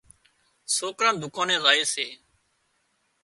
سوڪران 0.75 1.15
دُڪاني 1.21 1.57
زائي 1.63 1.83
سي 1.93 2.07